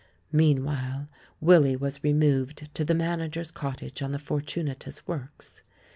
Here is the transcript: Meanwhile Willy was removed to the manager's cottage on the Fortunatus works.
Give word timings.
Meanwhile 0.31 1.09
Willy 1.39 1.75
was 1.75 2.03
removed 2.03 2.71
to 2.73 2.83
the 2.83 2.95
manager's 2.95 3.51
cottage 3.51 4.01
on 4.01 4.13
the 4.13 4.17
Fortunatus 4.17 5.05
works. 5.07 5.61